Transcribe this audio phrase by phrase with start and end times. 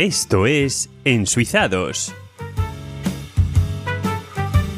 [0.00, 2.14] Esto es Ensuizados.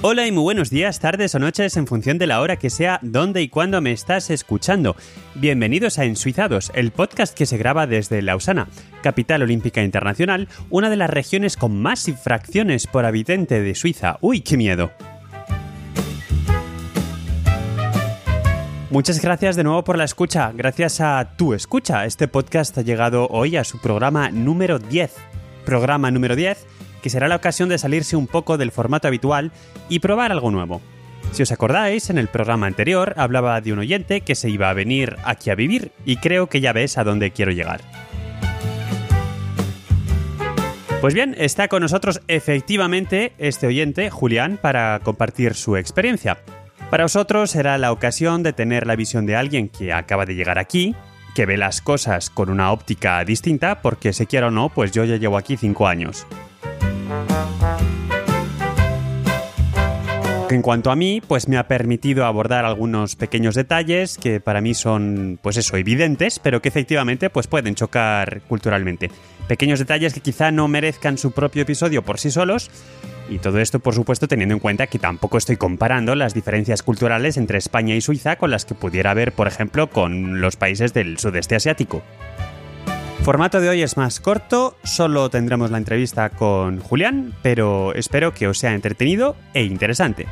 [0.00, 2.98] Hola y muy buenos días, tardes o noches en función de la hora que sea,
[3.02, 4.96] dónde y cuándo me estás escuchando.
[5.36, 8.66] Bienvenidos a Ensuizados, el podcast que se graba desde Lausana,
[9.00, 14.18] capital olímpica internacional, una de las regiones con más infracciones por habitante de Suiza.
[14.22, 14.90] ¡Uy, qué miedo!
[18.92, 20.52] Muchas gracias de nuevo por la escucha.
[20.54, 22.04] Gracias a tu escucha.
[22.04, 25.14] Este podcast ha llegado hoy a su programa número 10.
[25.64, 26.66] Programa número 10,
[27.00, 29.50] que será la ocasión de salirse un poco del formato habitual
[29.88, 30.82] y probar algo nuevo.
[31.30, 34.74] Si os acordáis, en el programa anterior hablaba de un oyente que se iba a
[34.74, 37.80] venir aquí a vivir y creo que ya ves a dónde quiero llegar.
[41.00, 46.36] Pues bien, está con nosotros efectivamente este oyente, Julián, para compartir su experiencia.
[46.92, 50.58] Para vosotros será la ocasión de tener la visión de alguien que acaba de llegar
[50.58, 50.94] aquí,
[51.34, 55.02] que ve las cosas con una óptica distinta, porque se quiera o no, pues yo
[55.04, 56.26] ya llevo aquí cinco años.
[60.50, 64.74] En cuanto a mí, pues me ha permitido abordar algunos pequeños detalles que para mí
[64.74, 69.10] son, pues eso, evidentes, pero que efectivamente pues pueden chocar culturalmente.
[69.48, 72.70] Pequeños detalles que quizá no merezcan su propio episodio por sí solos,
[73.28, 77.36] y todo esto, por supuesto, teniendo en cuenta que tampoco estoy comparando las diferencias culturales
[77.36, 81.18] entre España y Suiza con las que pudiera haber, por ejemplo, con los países del
[81.18, 82.02] sudeste asiático.
[83.22, 88.48] Formato de hoy es más corto, solo tendremos la entrevista con Julián, pero espero que
[88.48, 90.26] os sea entretenido e interesante.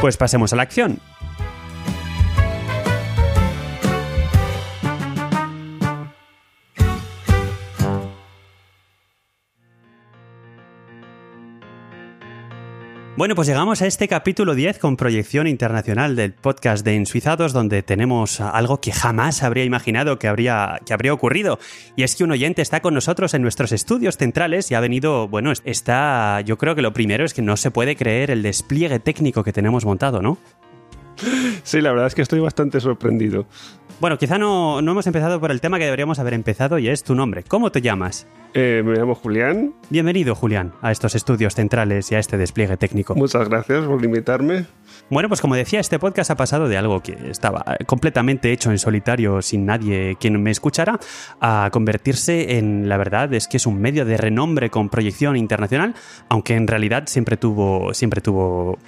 [0.00, 0.98] Pues pasemos a la acción.
[13.16, 17.84] Bueno, pues llegamos a este capítulo 10 con proyección internacional del podcast de Ensuizados, donde
[17.84, 21.60] tenemos algo que jamás habría imaginado que habría, que habría ocurrido.
[21.94, 25.28] Y es que un oyente está con nosotros en nuestros estudios centrales y ha venido,
[25.28, 28.98] bueno, está, yo creo que lo primero es que no se puede creer el despliegue
[28.98, 30.36] técnico que tenemos montado, ¿no?
[31.62, 33.46] Sí, la verdad es que estoy bastante sorprendido.
[34.00, 37.04] Bueno, quizá no, no hemos empezado por el tema que deberíamos haber empezado y es
[37.04, 37.44] tu nombre.
[37.44, 38.26] ¿Cómo te llamas?
[38.56, 39.74] Eh, me llamo Julián.
[39.90, 43.14] Bienvenido, Julián, a estos estudios centrales y a este despliegue técnico.
[43.14, 44.66] Muchas gracias por invitarme.
[45.10, 48.78] Bueno, pues como decía, este podcast ha pasado de algo que estaba completamente hecho en
[48.78, 51.00] solitario, sin nadie quien me escuchara,
[51.40, 55.94] a convertirse en, la verdad, es que es un medio de renombre con proyección internacional,
[56.28, 58.78] aunque en realidad siempre tuvo, siempre tuvo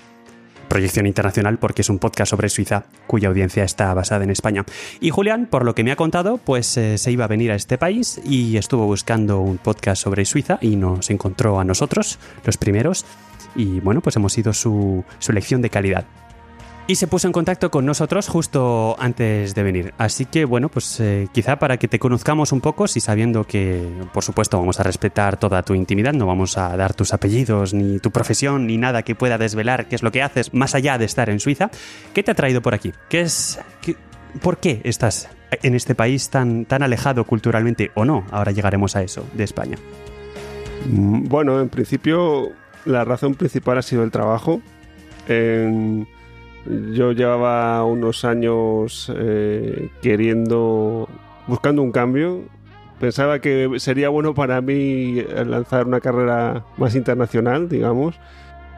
[0.69, 4.65] proyección internacional porque es un podcast sobre Suiza cuya audiencia está basada en España.
[5.01, 7.55] Y Julián, por lo que me ha contado, pues eh, se iba a venir a
[7.55, 12.57] este país y estuvo buscando un podcast sobre Suiza y nos encontró a nosotros, los
[12.57, 13.05] primeros,
[13.55, 16.07] y bueno, pues hemos sido su, su de calidad
[16.89, 19.95] y se puso en contacto con nosotros justo antes de venir.
[19.99, 23.87] Así que bueno, pues eh, quizá para que te conozcamos un poco, si sabiendo que
[24.13, 27.99] por supuesto vamos a respetar toda tu intimidad, no vamos a dar tus apellidos, ni
[27.99, 31.07] tu profesión, ni nada que pueda desvelar qué es lo que haces más allá de
[31.07, 31.71] estar en Suiza,
[32.15, 32.93] ¿qué te ha traído por aquí?
[33.09, 33.59] ¿Qué es,
[34.41, 38.25] ¿Por qué estás en este país tan, tan alejado culturalmente o no?
[38.31, 39.77] Ahora llegaremos a eso, de España.
[40.89, 42.53] Mm, bueno, en principio
[42.85, 44.61] la razón principal ha sido el trabajo.
[46.93, 51.09] Yo llevaba unos años eh, queriendo,
[51.47, 52.43] buscando un cambio.
[53.01, 58.19] Pensaba que sería bueno para mí lanzar una carrera más internacional, digamos.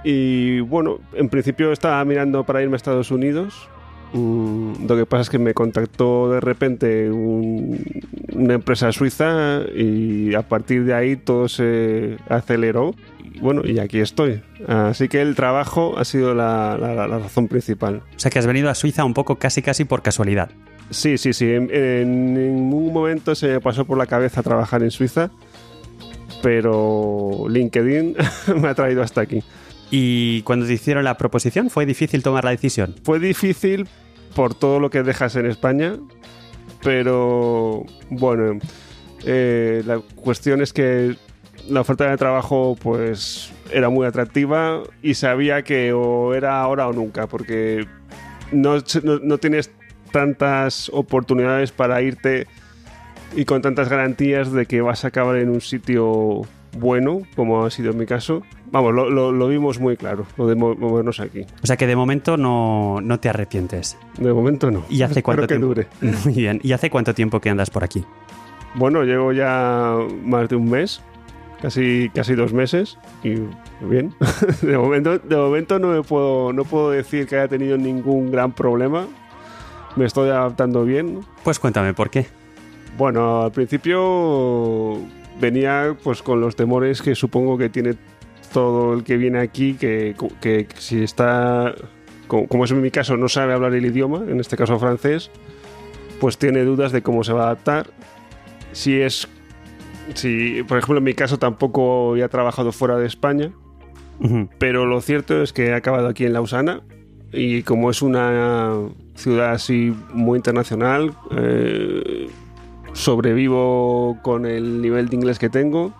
[0.04, 3.68] Y bueno, en principio estaba mirando para irme a Estados Unidos.
[4.12, 10.42] Mm, lo que pasa es que me contactó de repente una empresa suiza y a
[10.42, 12.94] partir de ahí todo se aceleró
[13.40, 14.42] bueno, y aquí estoy.
[14.66, 18.02] Así que el trabajo ha sido la, razón principal.
[18.16, 20.50] O sea que has venido a Suiza un poco casi casi por casualidad.
[20.90, 21.50] Sí, sí, sí.
[21.50, 25.30] En, ningún momento se me pasó por la cabeza trabajar en Suiza,
[26.42, 28.16] pero LinkedIn
[28.60, 29.42] me ha traído hasta aquí.
[29.90, 32.94] ¿Y cuando te hicieron la proposición fue difícil tomar la decisión?
[33.04, 33.88] Fue difícil
[34.34, 35.96] por todo lo que dejas en España,
[36.82, 38.58] pero bueno,
[39.24, 41.16] eh, la cuestión es que
[41.68, 46.92] la oferta de trabajo pues era muy atractiva y sabía que o era ahora o
[46.92, 47.86] nunca, porque
[48.52, 48.76] no,
[49.22, 49.70] no, tienes
[50.10, 52.46] tantas oportunidades para irte
[53.36, 56.42] y con tantas garantías de que vas a acabar en un sitio
[56.78, 58.42] bueno, como ha sido en mi caso.
[58.70, 61.46] Vamos, lo, lo, vimos muy claro, lo de movernos aquí.
[61.62, 63.96] O sea que de momento no, no te arrepientes.
[64.18, 64.84] De momento no.
[64.90, 65.66] ¿Y hace cuánto que tiempo?
[65.68, 65.86] dure.
[66.24, 66.60] Muy bien.
[66.62, 68.04] ¿Y hace cuánto tiempo que andas por aquí?
[68.74, 71.02] Bueno, llevo ya más de un mes
[71.60, 73.34] casi, casi dos meses y
[73.80, 74.14] bien.
[74.62, 78.52] de, momento, de momento no, me puedo, no puedo decir que haya tenido ningún gran
[78.52, 79.06] problema.
[79.96, 81.20] Me estoy adaptando bien.
[81.44, 82.26] Pues cuéntame, ¿por qué?
[82.96, 84.98] Bueno, al principio
[85.40, 87.94] venía pues con los temores que supongo que tiene
[88.52, 91.74] todo el que viene aquí, que, que si está,
[92.26, 95.30] como, es en mi caso, no sabe hablar el idioma, en este caso francés,
[96.20, 97.90] pues tiene dudas de cómo se va a adaptar.
[98.72, 99.28] Si es,
[100.14, 103.52] si, por ejemplo, en mi caso tampoco he trabajado fuera de España,
[104.58, 106.82] pero lo cierto es que he acabado aquí en Lausana
[107.32, 108.72] y como es una
[109.14, 112.28] ciudad así muy internacional, eh,
[112.92, 115.92] sobrevivo con el nivel de inglés que tengo.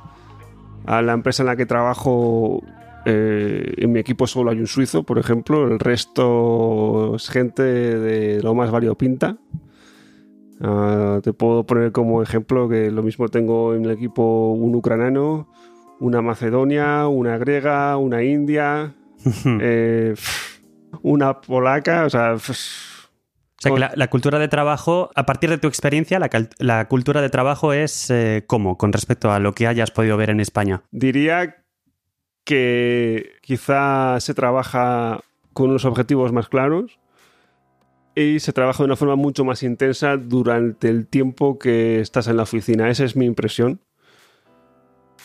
[0.87, 2.62] A la empresa en la que trabajo,
[3.05, 8.43] eh, en mi equipo solo hay un suizo, por ejemplo, el resto es gente de
[8.43, 9.37] lo más variopinta.
[10.60, 15.49] Uh, te puedo poner como ejemplo que lo mismo tengo en el equipo un ucraniano,
[16.00, 18.94] una macedonia, una griega, una india,
[19.60, 20.14] eh,
[21.02, 22.34] una polaca, o sea...
[22.34, 26.20] O sea, que la, cultura de trabajo, a partir de tu experiencia,
[26.58, 30.31] la, cultura de trabajo es eh, cómo con respecto a lo que hayas podido ver
[30.31, 30.84] en España.
[30.93, 31.56] Diría
[32.44, 35.22] que quizá se trabaja
[35.55, 37.00] con unos objetivos más claros
[38.19, 42.37] y se trabaja de una forma mucho más intensa durante el tiempo que estás en
[42.37, 42.91] la oficina.
[42.91, 43.81] Esa es mi impresión.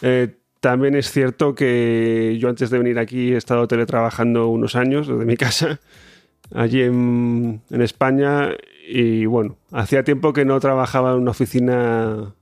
[0.03, 5.07] Eh, también es cierto que yo antes de venir aquí he estado teletrabajando unos años
[5.07, 5.79] desde mi casa
[6.53, 8.51] allí en, España
[8.87, 12.35] y bueno, hacía tiempo que no trabajaba en una oficina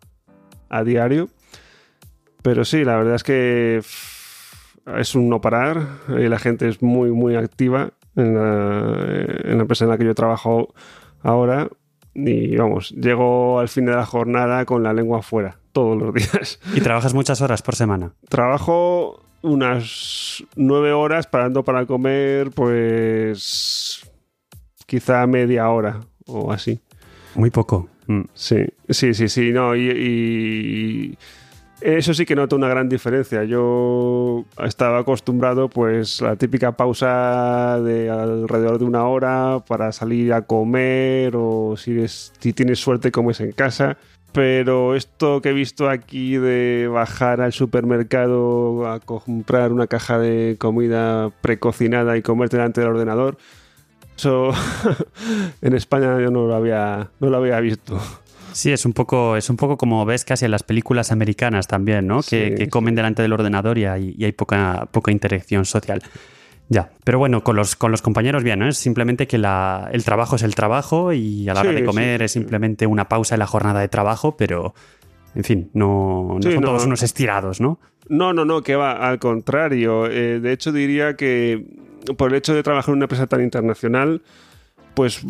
[0.69, 1.30] a diario,
[2.42, 3.81] pero sí, la verdad es que
[4.98, 9.92] es un no parar y la gente es muy, muy activa en la, empresa en
[9.92, 10.74] la que yo trabajo
[11.22, 11.69] ahora
[12.13, 16.60] y vamos, llego al fin de la jornada con la lengua afuera todos los días.
[16.75, 18.13] ¿Y trabajas muchas horas por semana?
[18.28, 24.10] Trabajo unas nueve horas parando para comer, pues
[24.86, 26.80] quizá media hora o así.
[27.36, 27.90] Muy poco.
[28.08, 28.22] Mm.
[28.34, 31.18] Sí, sí, sí, sí, no, y,
[31.81, 33.44] eso sí que noto una gran diferencia.
[33.44, 40.44] Yo estaba acostumbrado, pues, la típica pausa de alrededor de una hora para salir a
[40.44, 42.06] comer o si,
[42.54, 43.98] tienes suerte comes en casa
[44.33, 50.56] pero esto que he visto aquí de bajar al supermercado a comprar una caja de
[50.57, 53.38] comida precocinada y comerte delante del ordenador,
[54.16, 54.51] eso
[55.62, 58.00] en España yo no lo había, no lo había visto.
[58.53, 62.07] Sí, es un poco, es un poco como ves casi en las películas americanas también,
[62.07, 62.21] ¿no?
[62.21, 66.01] que, comen delante del ordenador y hay, y hay poca, poca interacción social.
[66.69, 68.68] Ya, pero bueno, con los, con los compañeros bien, ¿no?
[68.68, 72.21] Es simplemente que la, el trabajo es el trabajo y a la hora de comer
[72.21, 74.74] es simplemente una pausa en la jornada de trabajo, pero
[75.36, 77.77] en fin, no, no son todos unos estirados, ¿no?
[78.07, 80.07] No, no, no, que va, al contrario.
[80.07, 81.65] Eh, de hecho, diría que
[82.18, 84.21] por el hecho de trabajar en una empresa tan internacional,
[84.94, 85.25] pues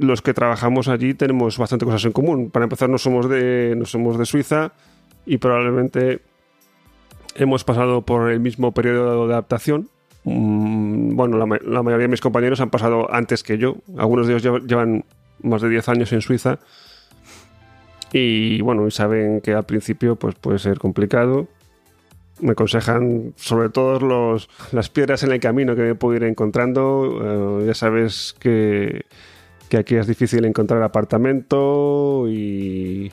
[0.00, 2.50] los que trabajamos allí tenemos bastante cosas en común.
[2.50, 4.72] Para empezar, no somos de, no somos de Suiza
[5.26, 6.20] y probablemente
[7.34, 9.88] hemos pasado por el mismo periodo de adaptación
[10.24, 11.46] Mm, bueno, la,
[11.82, 13.76] mayoría de mis compañeros han pasado antes que yo.
[13.96, 15.04] Algunos de ellos llevan
[15.42, 16.58] más de 10 años en Suiza.
[18.12, 21.48] Y bueno, saben que al principio pues, puede ser complicado.
[22.40, 27.60] Me aconsejan sobre todo los, las piedras en el camino que me puedo ir encontrando.
[27.62, 29.06] Eh, ya sabes que,
[29.70, 33.10] que, aquí es difícil encontrar apartamento y,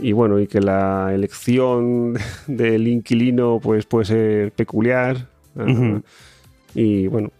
[0.00, 2.14] y bueno, y que la elección
[2.46, 5.28] del inquilino pues puede ser peculiar.
[6.74, 7.30] Y bueno,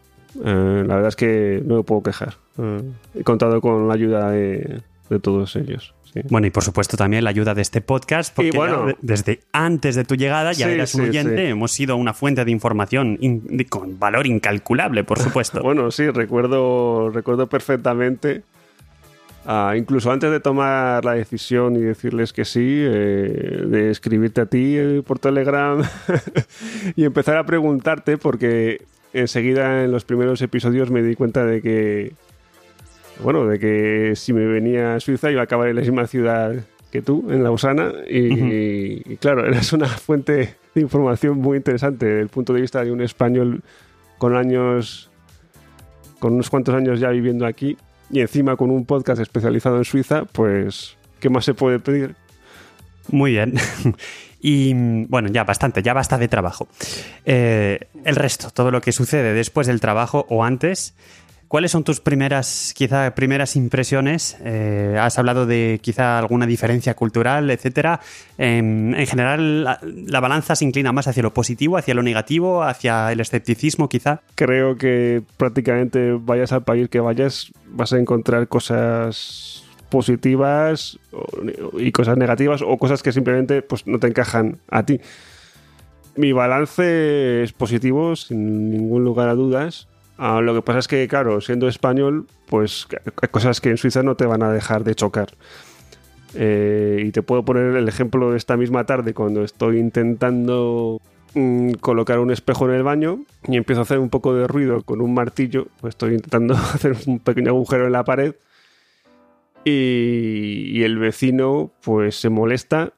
[0.45, 2.35] eh, la verdad es que no me puedo quejar.
[2.59, 2.83] Eh,
[3.15, 4.83] he contado con la ayuda de,
[5.23, 5.95] todos ellos.
[6.29, 10.05] Bueno, y por supuesto también la ayuda de este podcast, porque bueno, desde antes de
[10.05, 13.19] tu llegada ya eras un oyente, hemos sido una fuente de información
[13.69, 15.61] con valor incalculable, por supuesto.
[15.63, 18.43] bueno, sí, recuerdo, recuerdo perfectamente
[19.51, 24.47] Ah, incluso antes de tomar la decisión y decirles que sí, eh, de escribirte a
[24.47, 25.83] ti eh, por Telegram
[26.97, 28.83] y empezar a preguntarte, porque
[29.15, 32.13] enseguida en los primeros episodios me di cuenta de que,
[33.23, 36.55] bueno, de que si me venía a Suiza iba a acabar en la misma ciudad
[36.91, 42.23] que tú, en Lausana, y, y claro, eres una fuente de información muy interesante desde
[42.23, 43.63] el punto de vista de un español
[44.17, 45.11] con años,
[46.19, 47.77] con unos cuantos años ya viviendo aquí
[48.11, 52.15] y encima con un podcast especializado en Suiza, pues, ¿qué más se puede pedir?
[53.11, 53.55] Muy bien.
[54.41, 54.73] Y
[55.09, 56.69] bueno, ya bastante, ya basta de trabajo.
[57.25, 60.95] Eh, el resto, todo lo que sucede después del trabajo o antes,
[61.49, 64.37] ¿Cuáles son tus primeras, quizá, primeras impresiones?
[64.45, 68.01] Eh, has hablado de quizá alguna diferencia cultural, etcétera.
[68.37, 73.21] en general, la, balanza se inclina más hacia lo positivo, hacia lo negativo, hacia el
[73.21, 74.21] escepticismo, quizá.
[74.35, 80.99] Creo que prácticamente vayas al país que vayas, vas a encontrar cosas positivas
[81.79, 85.01] y cosas negativas o cosas que simplemente pues, no te encajan a ti.
[86.15, 89.89] Mi balance es positivo, sin ningún lugar a dudas.
[90.19, 92.89] Ah, lo que pasa es que, claro, siendo español, pues
[93.23, 95.29] hay cosas que en Suiza no te van a dejar de chocar.
[96.35, 101.01] Eh, y te puedo poner el ejemplo de esta misma tarde cuando estoy intentando
[101.35, 104.83] mm, colocar un espejo en el baño y empiezo a hacer un poco de ruido
[104.83, 105.69] con un martillo.
[105.81, 108.35] Pues estoy intentando hacer un pequeño agujero en la pared
[109.65, 112.93] y, el vecino pues se molesta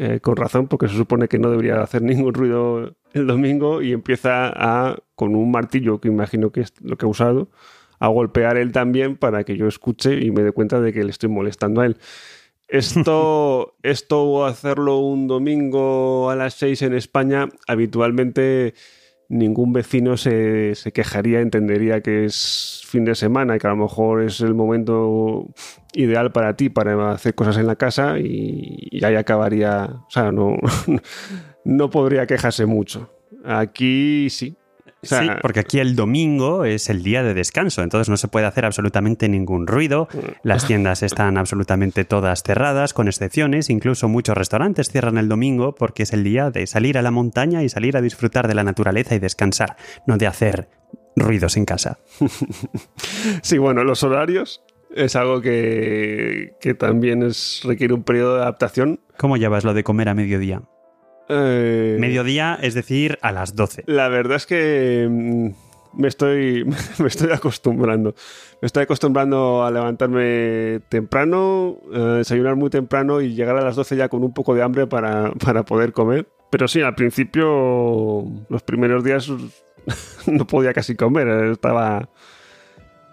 [0.00, 3.92] eh, con razón porque se supone que no debería hacer ningún ruido el domingo y
[3.92, 7.48] empieza a con un martillo que imagino que es lo que ha usado
[7.98, 11.10] a golpear él también para que yo escuche y me dé cuenta de que le
[11.10, 11.96] estoy molestando a él.
[12.68, 18.74] Esto, esto hacerlo un domingo a las 6 en España, habitualmente
[19.28, 23.76] ningún vecino se, se, quejaría, entendería que es fin de semana y que a lo
[23.76, 25.46] mejor es el momento
[25.92, 30.32] ideal para ti para hacer cosas en la casa y, y ahí acabaría, o sea,
[30.32, 30.56] no,
[31.64, 33.10] no podría quejarse mucho.
[33.44, 34.56] Aquí sí,
[35.02, 38.64] sí, porque aquí el domingo es el día de descanso, entonces no se puede hacer
[38.64, 40.08] absolutamente ningún ruido.
[40.42, 43.70] Las tiendas están absolutamente todas cerradas, con excepciones.
[43.70, 47.62] Incluso muchos restaurantes cierran el domingo porque es el día de salir a la montaña
[47.62, 49.76] y salir a disfrutar de la naturaleza y descansar,
[50.06, 50.68] no de hacer
[51.16, 51.98] ruidos en casa.
[53.42, 54.62] Sí, bueno, los horarios
[54.94, 59.00] es algo que, que también es, requiere un periodo de adaptación.
[59.16, 60.62] ¿Cómo llevas lo de comer a mediodía?
[61.28, 63.84] Eh, Mediodía, es decir, a las 12.
[63.86, 65.50] La verdad es que mm,
[65.98, 66.64] me estoy,
[66.98, 68.14] me estoy acostumbrando.
[68.60, 74.08] Me estoy acostumbrando a levantarme temprano, desayunar muy temprano y llegar a las 12 ya
[74.08, 75.32] con un poco de hambre para,
[75.64, 76.28] poder comer.
[76.50, 79.30] Pero sí, al principio, los primeros días
[80.26, 81.28] no podía casi comer.
[81.50, 82.08] Estaba.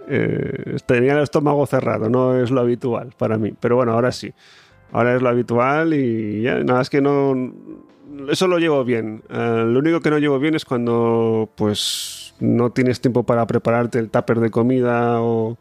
[0.07, 3.53] Eh, tenía el estómago cerrado, no es lo habitual para mí.
[3.59, 4.33] Pero bueno, ahora sí.
[4.91, 7.33] Ahora es lo habitual y ya, nada, es que no,
[8.29, 9.23] eso lo llevo bien.
[9.29, 13.99] Eh, lo único que no llevo bien es cuando pues no tienes tiempo para prepararte
[13.99, 15.57] el tupper de comida o,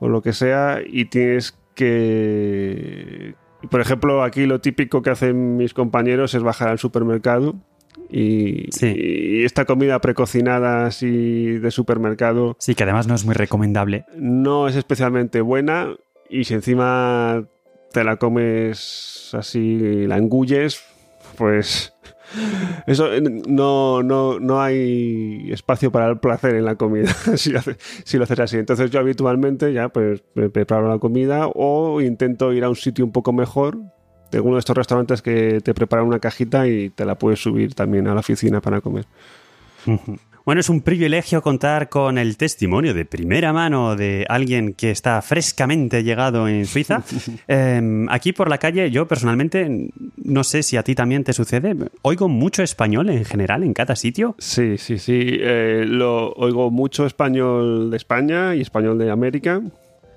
[0.00, 3.34] lo que sea y tienes que...
[3.70, 7.54] Por ejemplo, aquí lo típico que hacen mis compañeros es bajar al supermercado
[8.10, 12.54] y, y, esta comida precocinada así de supermercado...
[12.58, 14.04] Sí, que además no es muy recomendable.
[14.14, 15.94] No es especialmente buena
[16.28, 17.46] y si encima
[17.92, 20.82] te la comes así, la engulles,
[21.36, 21.94] pues
[22.86, 23.08] eso
[23.48, 28.56] no, no, no hay espacio para el placer en la comida si, lo haces, así.
[28.58, 30.22] Entonces yo habitualmente ya pues
[30.52, 33.78] preparo la comida o intento ir a un sitio un poco mejor
[34.30, 37.74] de uno de estos restaurantes que te preparan una cajita y te la puedes subir
[37.74, 39.06] también a la oficina para comer.
[40.44, 45.22] Bueno, es un privilegio contar con el testimonio de primera mano de alguien que está
[45.22, 47.02] frescamente llegado en Suiza.
[47.48, 51.74] Em, aquí por la calle, yo personalmente, no sé si a ti también te sucede,
[52.02, 54.34] oigo mucho español en general en cada sitio.
[54.38, 55.38] Sí, sí, sí.
[55.40, 59.62] Eh, lo oigo mucho español de España y español de América.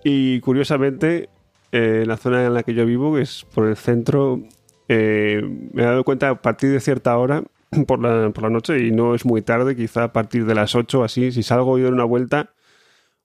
[0.04, 1.30] Y curiosamente,
[1.72, 4.42] eh, la zona en la que yo vivo, que es por el centro,
[4.90, 5.42] eh,
[5.74, 7.44] me he dado cuenta a partir de cierta hora
[7.88, 10.76] por la, por la noche y no es muy tarde, quizá a partir de las
[10.76, 12.54] 8 así, si salgo y doy una vuelta,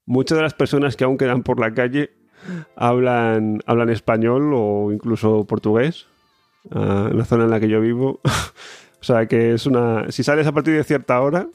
[0.06, 2.10] muchas de las personas que aún quedan por la calle
[2.76, 6.06] hablan, hablan español o incluso portugués,
[6.70, 8.20] ah, en la zona en la que yo vivo.
[9.00, 10.10] o sea que es una...
[10.10, 11.48] Si sales a partir de cierta hora,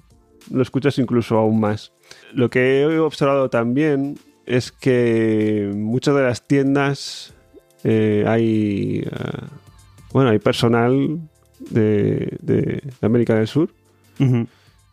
[0.52, 1.94] lo escuchas incluso aún más.
[2.34, 7.34] Lo que he observado también es que muchas de las tiendas
[7.84, 9.08] eh, hay...
[9.12, 9.48] Ah,
[10.14, 11.20] bueno, hay personal
[11.60, 13.70] de, América del Sur,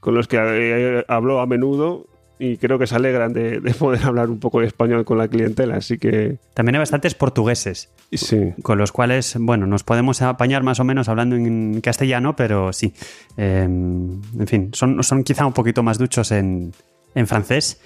[0.01, 2.07] con los que eh, hablo a menudo
[2.39, 5.77] y creo que se alegran de, poder hablar un poco de español con la clientela,
[5.77, 6.39] así que...
[6.55, 8.53] También hay bastantes portugueses, sí.
[8.63, 12.93] con los cuales, bueno, nos podemos apañar más o menos hablando en castellano, pero sí,
[13.37, 16.73] em, en fin, son, son quizá un poquito más duchos en,
[17.15, 17.81] en francés.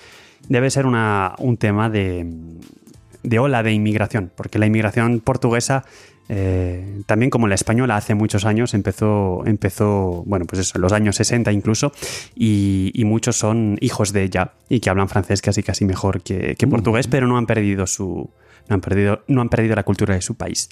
[0.48, 2.26] Debe ser una, un tema de,
[3.28, 5.84] de ola de inmigración, porque la inmigración portuguesa
[6.30, 10.92] eh, también como la española hace muchos años empezó, empezó, bueno, pues eso, en los
[10.92, 11.92] años 60 incluso,
[12.34, 16.66] y, muchos son hijos de ella y que hablan francés casi casi mejor que, que
[16.66, 18.30] portugués, pero no han perdido su,
[18.68, 20.68] no han perdido, no han perdido la cultura de su país.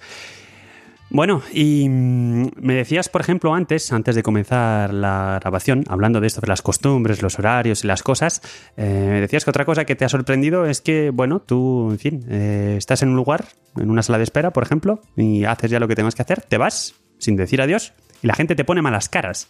[1.08, 6.26] Bueno, y mm, me decías, por ejemplo, antes, antes de comenzar la grabación, hablando de
[6.26, 8.42] esto de las costumbres, los horarios y las cosas,
[8.76, 12.24] eh, decías que otra cosa que te ha sorprendido es que, bueno, tú, en fin,
[12.28, 13.44] eh, estás en un lugar,
[13.76, 16.42] en una sala de espera, por ejemplo, y haces ya lo que tengas que hacer,
[16.42, 19.48] te vas sin decir adiós y la gente te pone malas caras.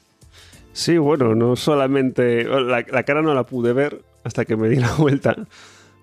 [0.73, 2.45] Sí, bueno, no solamente.
[2.45, 5.35] La, cara no la pude ver hasta que me di la vuelta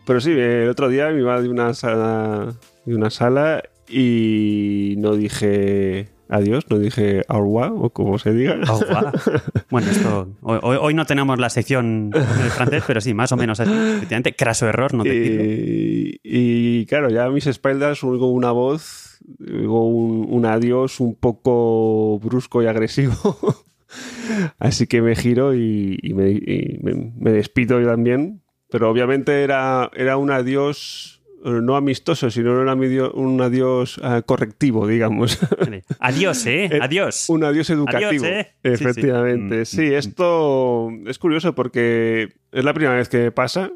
[0.03, 1.71] Pero sí, el otro día me iba de una
[2.85, 8.59] de una sala y no dije adiós, no dije au revoir, o como se diga.
[8.67, 9.13] Au revoir.
[9.69, 13.59] Bueno, esto, hoy, hoy no tenemos la sección de francés, pero sí, más o menos
[13.59, 13.71] así.
[13.71, 19.19] Efectivamente, craso error, no te y, y claro, ya a mis espaldas oigo una voz,
[19.39, 23.15] oigo un, un adiós un poco brusco y agresivo.
[24.59, 28.41] Así que me giro y, y, me, y me, me, despido yo también.
[28.69, 34.87] Pero obviamente era, era un adiós no amistoso, sino un adiós, un adiós uh, correctivo,
[34.87, 35.39] digamos.
[35.99, 36.69] Adiós, ¿eh?
[36.81, 37.29] Adiós.
[37.29, 38.09] Un adiós educativo.
[38.09, 38.53] Adiós, ¿eh?
[38.63, 39.65] Efectivamente.
[39.65, 39.87] Sí, sí.
[39.87, 43.71] sí, esto es curioso porque es la primera vez que pasa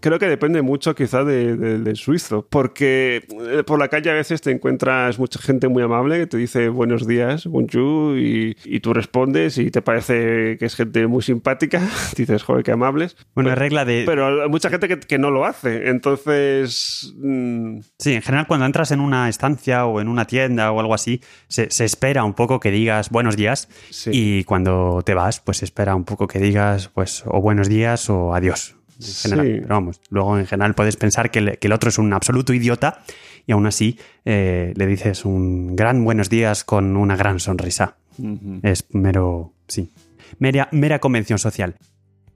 [0.00, 4.14] creo que depende mucho quizá de, de, del suizo, porque eh, por la calle a
[4.14, 8.80] veces te encuentras mucha gente muy amable que te dice buenos días, bonjour, y, y
[8.80, 11.80] tú respondes y te parece que es gente muy simpática,
[12.16, 13.16] dices, joder, qué amables.
[13.34, 14.04] Una regla de...
[14.06, 17.14] Pero hay mucha gente que, que no lo hace, entonces...
[17.18, 17.80] Mmm...
[17.98, 21.20] Sí, en general cuando entras en una estancia o en una tienda o algo así,
[21.48, 24.10] se, se espera un poco que digas buenos días sí.
[24.12, 28.08] y cuando te vas, pues se espera un poco que digas pues o buenos días
[28.10, 29.46] o adiós en general.
[29.46, 29.52] Sí.
[29.62, 32.52] Pero vamos, luego en general puedes pensar que, le, que, el otro es un absoluto
[32.52, 33.02] idiota
[33.46, 37.96] y aún así eh, le dices un gran buenos días con una gran sonrisa.
[38.18, 38.60] Uh -huh.
[38.62, 39.90] Es mero, sí,
[40.38, 41.76] mera, mera convención social.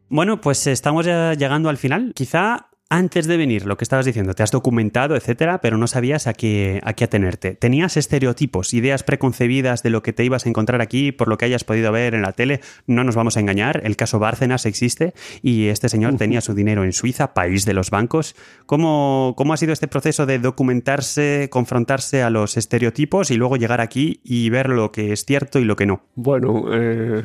[0.09, 2.12] Bueno, pues estamos ya llegando al final.
[2.14, 6.28] Quizá antes de venir, lo que estabas diciendo, te has documentado, etcétera, pero no sabías
[6.28, 7.56] a qué, a qué atenerte.
[7.56, 11.44] Tenías estereotipos, ideas preconcebidas de lo que te ibas a encontrar aquí, por lo que
[11.44, 12.60] hayas podido ver en la tele.
[12.86, 16.84] No nos vamos a engañar, el caso Bárcenas existe y este señor tenía su dinero
[16.84, 18.36] en Suiza, país de los bancos.
[18.64, 23.80] ¿Cómo, ¿Cómo ha sido este proceso de documentarse, confrontarse a los estereotipos y luego llegar
[23.80, 26.04] aquí y ver lo que es cierto y lo que no?
[26.14, 27.24] Bueno, eh,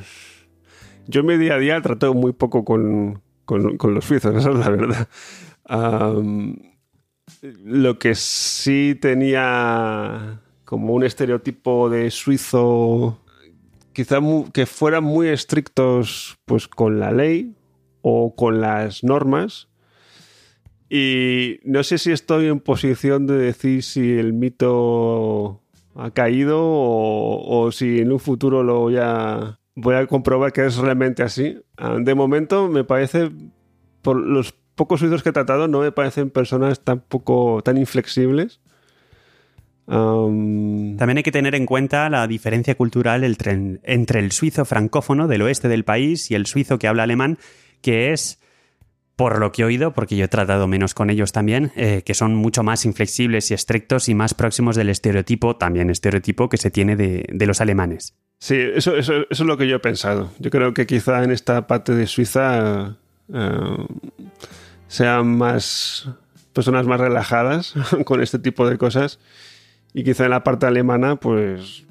[1.06, 4.50] yo en mi día a día trato muy poco con, con, con los suizos, esa
[4.50, 5.08] es la verdad.
[7.64, 13.20] Lo que sí tenía como un estereotipo de suizo,
[13.94, 14.20] quizá
[14.54, 17.56] que fueran muy estrictos pues con la ley
[18.02, 19.68] o con las normas.
[20.90, 25.62] Y no sé si estoy en posición de decir si el mito
[25.96, 30.66] ha caído o, o si en un futuro lo voy a, voy a comprobar que
[30.66, 31.58] es realmente así.
[31.78, 33.32] Ah, de momento me parece,
[34.02, 38.62] por los pocos suizos que he tratado no me parecen personas tan poco tan inflexibles.
[39.88, 40.96] Um...
[40.96, 45.42] También hay que tener en cuenta la diferencia cultural entre, entre el suizo francófono del
[45.42, 47.40] oeste del país y el suizo que habla alemán,
[47.82, 48.40] que es,
[49.18, 52.14] por lo que he oído, porque yo he tratado menos con ellos también, eh, que
[52.14, 56.72] son mucho más inflexibles y estrictos y más próximos del estereotipo, también estereotipo que se
[56.72, 58.16] tiene de, de los alemanes.
[58.38, 60.32] Sí, eso, eso, eso, es lo que yo he pensado.
[60.40, 62.96] Yo creo que quizá en esta parte de Suiza
[63.28, 63.86] uh,
[64.90, 66.10] sean más
[66.52, 67.74] personas más relajadas
[68.06, 69.20] con este tipo de cosas
[69.94, 71.86] y quizá en la parte alemana pues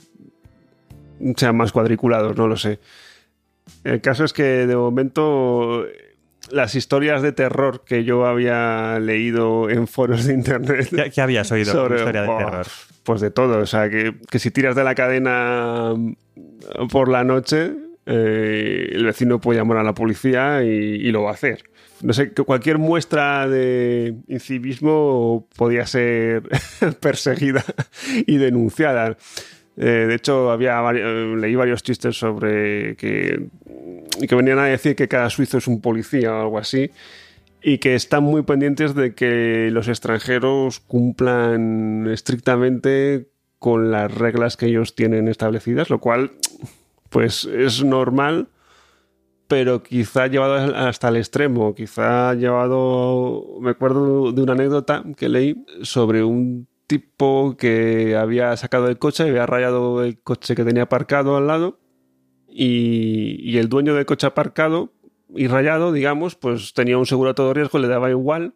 [1.37, 2.79] sean más cuadriculados, no lo sé.
[3.85, 5.87] El caso es que de momento
[6.51, 10.89] las historias de terror que yo había leído en foros de internet.
[10.91, 12.67] ¿Qué, qué habías oído sobre historia de oh, terror?
[13.05, 13.59] Pues de todo.
[13.59, 15.95] O sea, que, que, si tiras de la cadena
[16.91, 17.73] por la noche,
[18.07, 21.65] eh, el vecino puede llamar a la policía y, y lo va a hacer
[22.03, 26.43] no sé, que cualquier muestra de incivismo podía ser
[27.01, 27.65] perseguida
[28.27, 29.17] y denunciada.
[29.77, 33.47] Eh, de hecho, había leí varios chistes sobre que,
[34.29, 36.91] que venían a decir que cada suizo es un policía o algo así
[37.63, 44.67] y que están muy pendientes de que los extranjeros cumplan estrictamente con las reglas que
[44.67, 46.33] ellos tienen establecidas, lo cual
[47.11, 48.49] pues es normal
[49.49, 55.65] pero quizá llevado hasta el extremo, quizá llevado, me acuerdo de una anécdota que leí
[55.83, 61.37] sobre un tipo que había sacado el coche había rayado el coche que tenía aparcado
[61.37, 61.81] al lado
[62.49, 64.93] y, y, el dueño del coche aparcado
[65.35, 68.55] y rayado, digamos, pues tenía un seguro a todo riesgo, le daba igual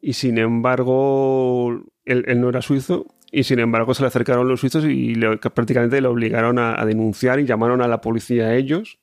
[0.00, 4.84] y sin embargo él, no era suizo y sin embargo se le acercaron los suizos
[4.86, 5.14] y
[5.54, 8.98] prácticamente le obligaron a denunciar y llamaron a la policía a ellos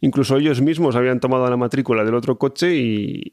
[0.00, 3.30] incluso ellos mismos habían tomado la matrícula del otro coche y,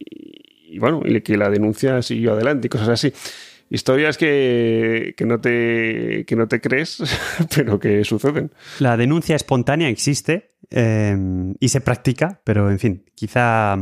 [0.68, 3.14] y bueno, y que la denuncia siguió adelante y cosas así.
[3.70, 7.04] Historias que, que, no te, que no te crees,
[7.56, 8.52] pero que suceden.
[8.80, 11.18] La denuncia espontánea existe eh,
[11.60, 13.78] y se practica, pero en fin, quizá,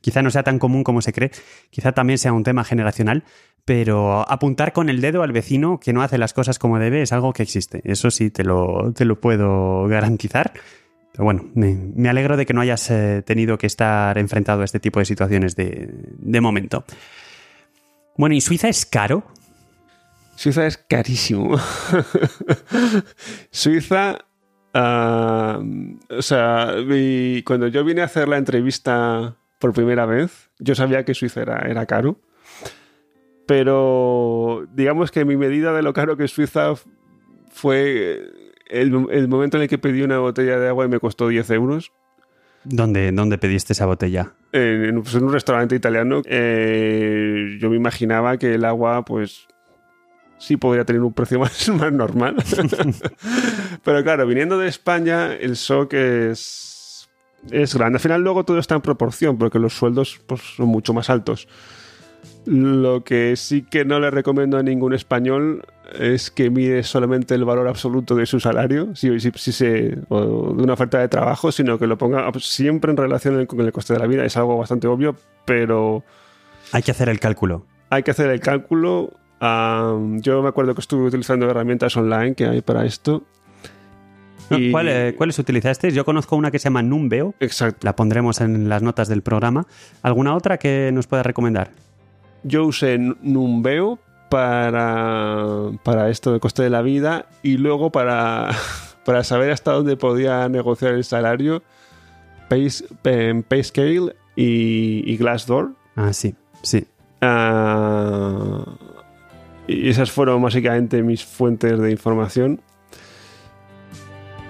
[0.00, 1.32] quizá no sea tan común como se cree,
[1.70, 3.24] quizá también sea un tema generacional,
[3.64, 7.12] pero apuntar con el dedo al vecino que no hace las cosas como debe es
[7.12, 7.82] algo que existe.
[7.84, 10.52] Eso sí, te lo, te lo puedo garantizar.
[11.18, 14.98] Bueno, me, alegro de que no hayas eh, tenido que estar enfrentado a este tipo
[14.98, 16.84] de situaciones de, momento.
[18.16, 19.24] Bueno, ¿y Suiza es caro?
[20.34, 21.58] Suiza es carísimo.
[23.50, 24.18] Suiza,
[24.74, 25.60] ah,
[26.10, 31.04] o sea, y cuando yo vine a hacer la entrevista por primera vez, yo sabía
[31.04, 32.20] que Suiza era, era caro,
[33.46, 36.74] pero digamos que mi medida de lo caro que es Suiza
[37.50, 41.28] fue el, el momento en el que pedí una botella de agua y me costó
[41.28, 41.92] 10 euros.
[42.68, 44.32] ¿Dónde, dónde pediste esa botella?
[44.52, 46.22] En, pues, en un restaurante italiano.
[46.26, 49.46] Eh, yo me imaginaba que el agua, pues,
[50.38, 52.36] sí podría tener un precio más, más normal.
[53.84, 57.08] Pero claro, viniendo de España, el shock es,
[57.50, 57.96] es grande.
[57.96, 61.46] Al final luego todo está en proporción, porque los sueldos pues, son mucho más altos.
[62.46, 65.62] Lo que sí que no le recomiendo a ningún español
[65.98, 70.52] es que mire solamente el valor absoluto de su salario, si, si, si se, o
[70.54, 73.92] de una oferta de trabajo, sino que lo ponga siempre en relación con el coste
[73.92, 74.24] de la vida.
[74.24, 76.04] Es algo bastante obvio, pero...
[76.72, 77.64] Hay que hacer el cálculo.
[77.90, 79.12] Hay que hacer el cálculo.
[79.40, 83.22] Um, yo me acuerdo que estuve utilizando herramientas online que hay para esto.
[84.50, 84.70] Y...
[84.70, 85.90] ¿Cuál, ¿Cuáles utilizaste?
[85.92, 87.34] Yo conozco una que se llama Numbeo.
[87.40, 87.84] Exacto.
[87.84, 89.66] La pondremos en las notas del programa.
[90.02, 91.70] ¿Alguna otra que nos pueda recomendar?
[92.42, 98.50] Yo usé Numbeo para, para esto del coste de la vida y luego para,
[99.04, 101.62] para saber hasta dónde podía negociar el salario,
[102.48, 105.72] Payscale Pay y, y, Glassdoor.
[105.96, 106.86] Ah, sí, sí.
[107.22, 108.62] Uh,
[109.66, 112.60] y esas fueron básicamente mis fuentes de información.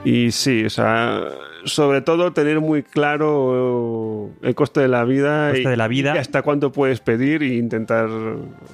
[0.05, 1.23] Y sí, o sea,
[1.65, 6.15] sobre todo tener muy claro el coste de la vida, coste y, de la vida.
[6.15, 8.09] y hasta cuánto puedes pedir e intentar...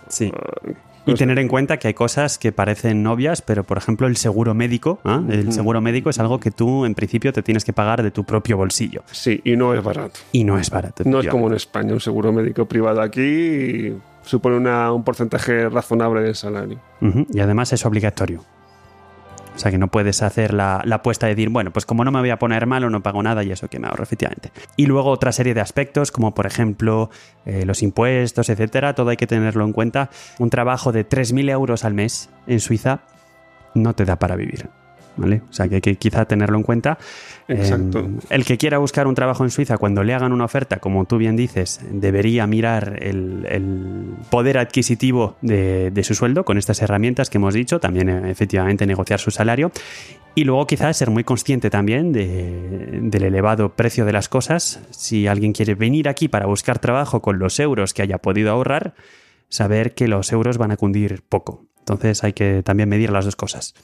[0.09, 0.31] Sí.
[0.31, 0.73] Uh,
[1.07, 4.55] y tener en cuenta que hay cosas que parecen obvias, pero por ejemplo el seguro
[4.55, 5.21] médico, ¿eh?
[5.31, 8.25] el seguro médico es algo que tú en principio te tienes que pagar de tu
[8.25, 9.03] propio bolsillo.
[9.11, 10.21] Sí, y no es barato.
[10.33, 11.05] Y no es barato.
[11.07, 13.93] No es como en España, un seguro médico privado aquí
[14.25, 16.79] supone una, un porcentaje razonable del salario.
[17.01, 17.27] Uh -huh.
[17.33, 18.45] Y además es obligatorio.
[19.55, 22.11] O sea que no puedes hacer la, la, apuesta de decir, bueno, pues como no
[22.11, 24.51] me voy a poner malo, no pago nada y eso que me ahorro, efectivamente.
[24.77, 27.11] Y luego otra serie de aspectos, como por ejemplo
[27.45, 30.11] eh, los impuestos, etcétera, todo hay que tenerlo en cuenta.
[30.38, 33.01] Un trabajo de 3.000 euros al mes en Suiza
[33.75, 34.69] no te da para vivir.
[35.16, 35.42] ¿Vale?
[35.51, 36.98] O sea que hay que quizá tenerlo en cuenta.
[37.48, 38.01] Exacto.
[38.01, 41.05] Eh, el que quiera buscar un trabajo en Suiza, cuando le hagan una oferta, como
[41.05, 46.81] tú bien dices, debería mirar el, el poder adquisitivo de, de, su sueldo con estas
[46.81, 49.70] herramientas que hemos dicho, también efectivamente negociar su salario.
[50.35, 54.81] Y luego quizás ser muy consciente también de, del elevado precio de las cosas.
[54.90, 58.94] Si alguien quiere venir aquí para buscar trabajo con los euros que haya podido ahorrar,
[59.51, 61.66] saber que los euros van a cundir poco.
[61.81, 63.75] Entonces hay que también medir las dos cosas.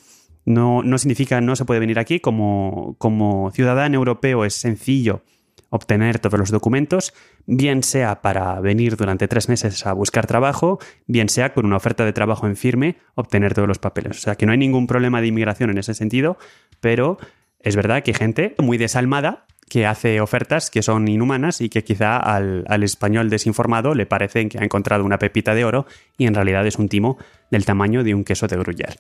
[0.45, 2.21] No, no, significa no se puede venir aquí.
[2.21, 5.23] Como, como ciudadano europeo es sencillo
[5.71, 7.13] obtener todos los documentos,
[7.47, 12.05] bien sea para venir durante tres meses a buscar trabajo, bien sea con una oferta
[12.05, 14.17] de trabajo en firme obtener todos los papeles.
[14.19, 16.39] O sea que no hay ningún problema de inmigración en ese sentido,
[16.81, 17.19] pero
[17.61, 21.85] es verdad que hay gente muy desalmada que hace ofertas que son inhumanas y que
[21.85, 26.27] quizá al, al, español desinformado le parecen que ha encontrado una pepita de oro y
[26.27, 27.19] en realidad es un timo
[27.51, 28.97] del tamaño de un queso de gruyère.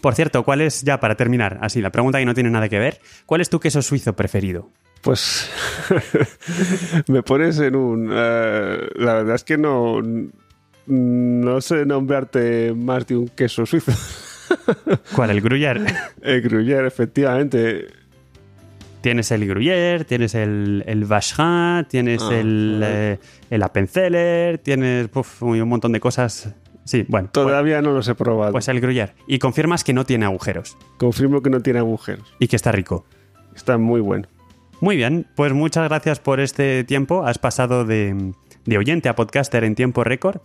[0.00, 2.78] Por cierto, ¿cuál es, ya para terminar, así, la pregunta que no tiene nada que
[2.78, 4.70] ver, ¿cuál es tu queso suizo preferido?
[5.02, 5.50] Pues
[7.08, 8.08] me pones en un...
[8.08, 10.00] Uh, la verdad es que no,
[10.86, 13.92] no sé nombrarte más de un queso suizo.
[15.14, 15.30] ¿Cuál?
[15.30, 15.84] ¿El gruyère?
[16.22, 17.86] El gruyère, efectivamente.
[19.00, 23.18] Tienes el gruyère, tienes el, el vacherin, tienes ah, el, eh,
[23.50, 25.08] el appenzeller, tienes
[25.40, 26.52] un montón de cosas
[26.86, 27.28] Sí, bueno.
[27.32, 28.52] Todavía pues, no los he probado.
[28.52, 29.14] Pues el gruyère.
[29.26, 30.78] Y confirmas que no tiene agujeros.
[30.96, 32.32] Confirmo que no tiene agujeros.
[32.38, 33.04] Y que está rico.
[33.54, 34.28] Está muy bueno.
[34.80, 37.26] Muy bien, pues muchas gracias por este tiempo.
[37.26, 38.32] Has pasado de,
[38.64, 40.40] de oyente a podcaster en tiempo récord.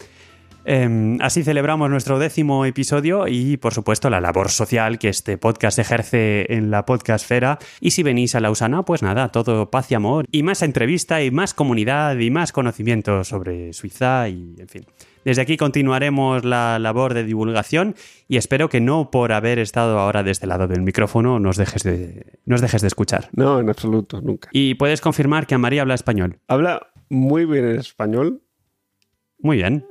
[0.63, 5.79] Eh, así celebramos nuestro décimo episodio y, por supuesto, la labor social que este podcast
[5.79, 7.59] ejerce en la podcastfera.
[7.79, 11.31] Y si venís a Lausana, pues nada, todo paz y amor, y más entrevista, y
[11.31, 14.85] más comunidad, y más conocimiento sobre Suiza, y en fin.
[15.23, 17.95] Desde aquí continuaremos la labor de divulgación
[18.27, 21.83] y espero que no por haber estado ahora de este lado del micrófono nos dejes
[21.83, 23.29] de, nos dejes de escuchar.
[23.33, 24.49] No, en absoluto, nunca.
[24.51, 26.39] Y puedes confirmar que María habla español.
[26.47, 28.41] Habla muy bien el español.
[29.39, 29.85] Muy bien.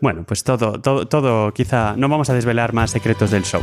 [0.00, 3.62] Bueno, pues todo, todo, todo, quizá no vamos a desvelar más secretos del show.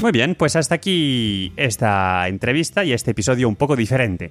[0.00, 4.30] Muy bien, pues hasta aquí esta entrevista y este episodio un poco diferente.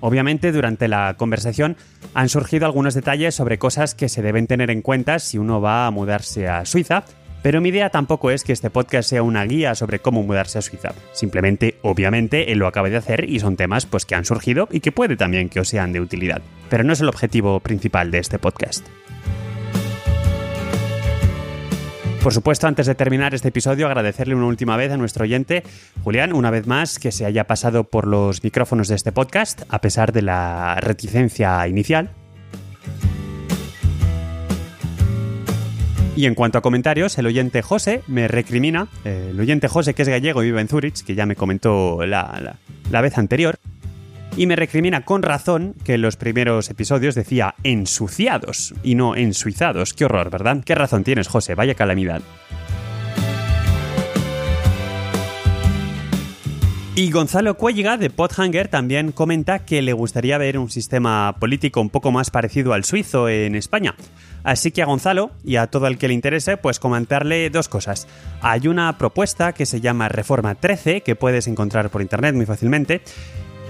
[0.00, 1.76] Obviamente, durante la conversación
[2.14, 5.86] han surgido algunos detalles sobre cosas que se deben tener en cuenta si uno va
[5.86, 7.04] a mudarse a Suiza
[7.42, 10.62] Pero mi idea tampoco es que este podcast sea una guía sobre cómo mudarse a
[10.62, 10.92] Suiza.
[11.12, 14.80] Simplemente, obviamente, él lo acaba de hacer y son temas pues, que han surgido y
[14.80, 16.42] que puede también que os sean de utilidad.
[16.68, 18.86] Pero no es el objetivo principal de este podcast.
[22.28, 25.62] Por supuesto, antes de terminar este episodio, agradecerle una última vez a nuestro oyente,
[26.04, 29.80] Julián, una vez más, que se haya pasado por los micrófonos de este podcast, a
[29.80, 32.10] pesar de la reticencia inicial.
[36.16, 40.08] Y en cuanto a comentarios, el oyente José me recrimina, el oyente José que es
[40.10, 42.58] gallego y vive en Zurich, que ya me comentó la,
[42.90, 43.58] la vez anterior,
[44.38, 49.94] y me recrimina con razón que en los primeros episodios decía ensuciados y no ensuizados.
[49.94, 50.62] Qué horror, ¿verdad?
[50.64, 51.56] ¿Qué razón tienes, José?
[51.56, 52.22] Vaya calamidad.
[56.94, 61.90] Y Gonzalo Cuelliga de Podhanger también comenta que le gustaría ver un sistema político un
[61.90, 63.96] poco más parecido al suizo en España.
[64.44, 68.06] Así que a Gonzalo y a todo el que le interese, pues comentarle dos cosas.
[68.40, 73.02] Hay una propuesta que se llama Reforma 13, que puedes encontrar por internet muy fácilmente,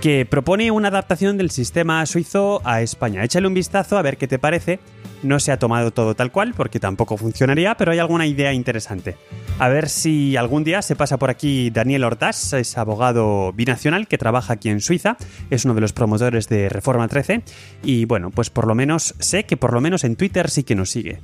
[0.00, 3.24] que propone una adaptación del sistema suizo a España.
[3.24, 4.78] Échale un vistazo a ver qué te parece
[5.22, 9.16] no se ha tomado todo tal cual, porque tampoco funcionaría, pero hay alguna idea interesante.
[9.58, 14.18] A ver si algún día se pasa por aquí Daniel Hortás, es abogado binacional que
[14.18, 15.16] trabaja aquí en Suiza,
[15.50, 17.42] es uno de los promotores de Reforma 13,
[17.82, 20.74] y bueno, pues por lo menos sé que por lo menos en Twitter sí que
[20.74, 21.20] nos sigue.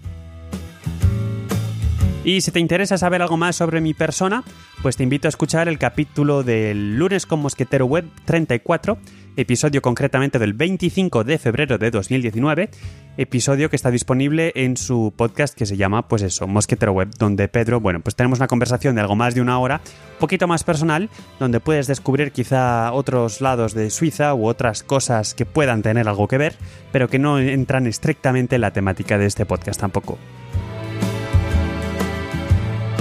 [2.24, 4.44] Y si te interesa saber algo más sobre mi persona,
[4.80, 8.96] pues te invito a escuchar el capítulo del lunes con Mosquetero Web 34,
[9.37, 12.70] episodio concretamente del 25 de febrero de 2019,
[13.18, 17.46] episodio que está disponible en su podcast que se llama, pues eso, Mosquetero Web, donde
[17.48, 19.82] Pedro, bueno, pues tenemos una conversación de algo más de una hora,
[20.14, 25.34] un poquito más personal, donde puedes descubrir quizá otros lados de Suiza u otras cosas
[25.34, 26.56] que puedan tener algo que ver,
[26.90, 30.18] pero que no entran estrictamente en la temática de este podcast tampoco.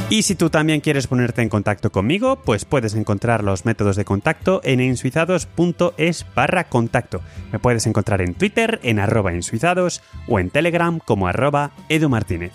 [0.09, 4.05] Y si tú también quieres ponerte en contacto conmigo, pues puedes encontrar los métodos de
[4.05, 7.21] contacto en ensuizados.es barra contacto.
[7.51, 12.51] Me puedes encontrar en Twitter en arroba ensuizados o en Telegram como arroba edumartínez.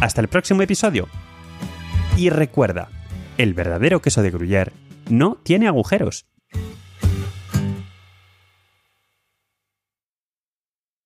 [0.00, 1.08] Hasta el próximo episodio.
[2.16, 2.88] Y recuerda,
[3.36, 4.72] el verdadero queso de Gruyère
[5.08, 6.26] no tiene agujeros.